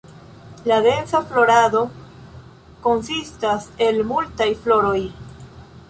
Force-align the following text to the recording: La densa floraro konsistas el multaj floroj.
La 0.69 0.77
densa 0.85 1.21
floraro 1.33 1.83
konsistas 2.89 3.69
el 3.89 4.05
multaj 4.15 4.53
floroj. 4.65 5.01